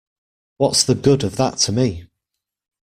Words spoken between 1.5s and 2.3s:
to me?